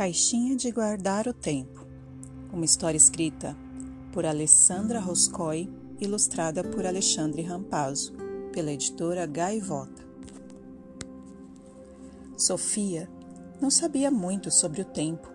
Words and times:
Caixinha 0.00 0.56
de 0.56 0.70
Guardar 0.70 1.28
o 1.28 1.34
Tempo. 1.34 1.86
Uma 2.50 2.64
história 2.64 2.96
escrita 2.96 3.54
por 4.10 4.24
Alessandra 4.24 4.98
Roscoe, 4.98 5.68
ilustrada 6.00 6.64
por 6.64 6.86
Alexandre 6.86 7.42
Rampazzo, 7.42 8.14
pela 8.50 8.72
editora 8.72 9.26
Gaivota. 9.26 10.02
Sofia 12.34 13.10
não 13.60 13.70
sabia 13.70 14.10
muito 14.10 14.50
sobre 14.50 14.80
o 14.80 14.86
tempo 14.86 15.28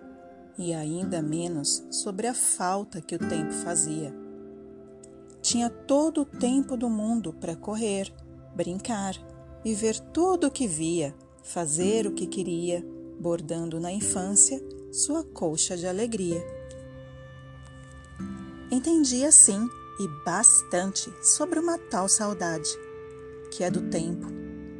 e 0.58 0.74
ainda 0.74 1.22
menos 1.22 1.86
sobre 1.88 2.26
a 2.26 2.34
falta 2.34 3.00
que 3.00 3.14
o 3.14 3.20
tempo 3.20 3.52
fazia. 3.52 4.12
Tinha 5.40 5.70
todo 5.70 6.22
o 6.22 6.26
tempo 6.26 6.76
do 6.76 6.90
mundo 6.90 7.32
para 7.32 7.54
correr, 7.54 8.12
brincar, 8.52 9.14
viver 9.62 10.00
tudo 10.12 10.48
o 10.48 10.50
que 10.50 10.66
via, 10.66 11.14
fazer 11.40 12.04
o 12.08 12.10
que 12.12 12.26
queria 12.26 12.84
bordando 13.26 13.80
na 13.80 13.90
infância 13.90 14.62
sua 14.92 15.24
colcha 15.24 15.76
de 15.76 15.84
alegria. 15.84 16.40
Entendia 18.70 19.32
sim 19.32 19.68
e 19.98 20.24
bastante 20.24 21.12
sobre 21.26 21.58
uma 21.58 21.76
tal 21.76 22.08
saudade, 22.08 22.70
que 23.50 23.64
é 23.64 23.70
do 23.70 23.90
tempo, 23.90 24.28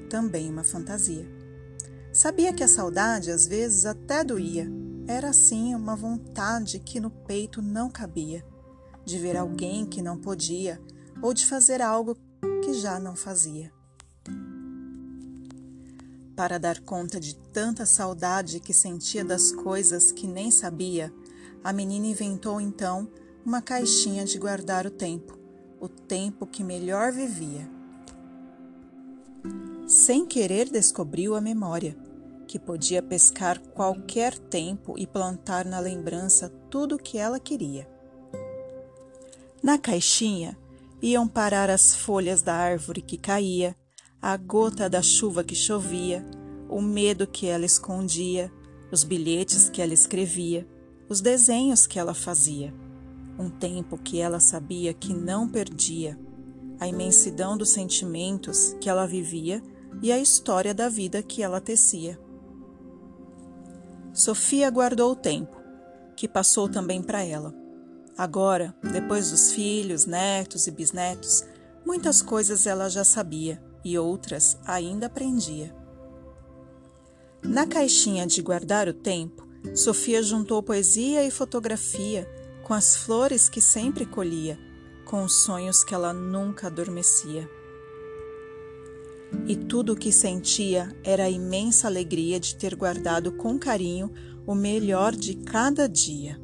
também 0.08 0.48
uma 0.48 0.62
fantasia. 0.62 1.28
Sabia 2.12 2.52
que 2.52 2.62
a 2.62 2.68
saudade 2.68 3.32
às 3.32 3.48
vezes 3.48 3.84
até 3.84 4.22
doía, 4.22 4.70
era 5.08 5.30
assim 5.30 5.74
uma 5.74 5.96
vontade 5.96 6.78
que 6.78 7.00
no 7.00 7.10
peito 7.10 7.60
não 7.60 7.90
cabia, 7.90 8.46
de 9.04 9.18
ver 9.18 9.36
alguém 9.36 9.84
que 9.84 10.00
não 10.00 10.16
podia 10.16 10.80
ou 11.20 11.34
de 11.34 11.44
fazer 11.44 11.82
algo 11.82 12.16
que 12.64 12.74
já 12.74 13.00
não 13.00 13.16
fazia. 13.16 13.72
Para 16.36 16.58
dar 16.58 16.80
conta 16.80 17.18
de 17.18 17.34
tanta 17.34 17.86
saudade 17.86 18.60
que 18.60 18.74
sentia 18.74 19.24
das 19.24 19.50
coisas 19.50 20.12
que 20.12 20.26
nem 20.26 20.50
sabia, 20.50 21.10
a 21.64 21.72
menina 21.72 22.06
inventou 22.06 22.60
então 22.60 23.08
uma 23.44 23.62
caixinha 23.62 24.22
de 24.26 24.38
guardar 24.38 24.86
o 24.86 24.90
tempo, 24.90 25.38
o 25.80 25.88
tempo 25.88 26.46
que 26.46 26.62
melhor 26.62 27.10
vivia. 27.10 27.66
Sem 29.86 30.26
querer 30.26 30.68
descobriu 30.68 31.34
a 31.34 31.40
memória, 31.40 31.96
que 32.46 32.58
podia 32.58 33.02
pescar 33.02 33.58
qualquer 33.58 34.36
tempo 34.36 34.94
e 34.98 35.06
plantar 35.06 35.64
na 35.64 35.80
lembrança 35.80 36.50
tudo 36.68 36.96
o 36.96 36.98
que 36.98 37.16
ela 37.16 37.40
queria. 37.40 37.88
Na 39.62 39.78
caixinha 39.78 40.56
iam 41.00 41.26
parar 41.26 41.70
as 41.70 41.96
folhas 41.96 42.42
da 42.42 42.54
árvore 42.54 43.00
que 43.00 43.16
caía, 43.16 43.74
a 44.28 44.36
gota 44.36 44.90
da 44.90 45.00
chuva 45.02 45.44
que 45.44 45.54
chovia, 45.54 46.26
o 46.68 46.82
medo 46.82 47.28
que 47.28 47.46
ela 47.46 47.64
escondia, 47.64 48.52
os 48.90 49.04
bilhetes 49.04 49.68
que 49.70 49.80
ela 49.80 49.94
escrevia, 49.94 50.66
os 51.08 51.20
desenhos 51.20 51.86
que 51.86 51.96
ela 51.96 52.12
fazia, 52.12 52.74
um 53.38 53.48
tempo 53.48 53.96
que 53.96 54.18
ela 54.18 54.40
sabia 54.40 54.92
que 54.92 55.14
não 55.14 55.48
perdia, 55.48 56.18
a 56.80 56.88
imensidão 56.88 57.56
dos 57.56 57.68
sentimentos 57.68 58.76
que 58.80 58.88
ela 58.88 59.06
vivia 59.06 59.62
e 60.02 60.10
a 60.10 60.18
história 60.18 60.74
da 60.74 60.88
vida 60.88 61.22
que 61.22 61.40
ela 61.40 61.60
tecia. 61.60 62.18
Sofia 64.12 64.68
guardou 64.70 65.12
o 65.12 65.16
tempo, 65.16 65.56
que 66.16 66.26
passou 66.26 66.68
também 66.68 67.00
para 67.00 67.22
ela. 67.22 67.54
Agora, 68.18 68.74
depois 68.92 69.30
dos 69.30 69.52
filhos, 69.52 70.04
netos 70.04 70.66
e 70.66 70.72
bisnetos, 70.72 71.44
muitas 71.86 72.20
coisas 72.22 72.66
ela 72.66 72.88
já 72.88 73.04
sabia 73.04 73.64
e 73.86 73.96
outras 73.96 74.58
ainda 74.66 75.06
aprendia. 75.06 75.72
Na 77.40 77.64
caixinha 77.64 78.26
de 78.26 78.42
guardar 78.42 78.88
o 78.88 78.92
tempo, 78.92 79.46
Sofia 79.76 80.20
juntou 80.22 80.60
poesia 80.60 81.24
e 81.24 81.30
fotografia 81.30 82.28
com 82.64 82.74
as 82.74 82.96
flores 82.96 83.48
que 83.48 83.60
sempre 83.60 84.04
colhia, 84.04 84.58
com 85.04 85.22
os 85.22 85.44
sonhos 85.44 85.84
que 85.84 85.94
ela 85.94 86.12
nunca 86.12 86.66
adormecia. 86.66 87.48
E 89.46 89.54
tudo 89.54 89.92
o 89.92 89.96
que 89.96 90.10
sentia 90.10 90.88
era 91.04 91.24
a 91.24 91.30
imensa 91.30 91.86
alegria 91.86 92.40
de 92.40 92.56
ter 92.56 92.74
guardado 92.74 93.30
com 93.32 93.56
carinho 93.56 94.12
o 94.44 94.54
melhor 94.54 95.14
de 95.14 95.36
cada 95.36 95.88
dia. 95.88 96.40